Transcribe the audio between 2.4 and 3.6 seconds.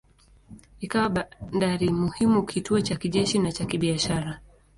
kituo cha kijeshi na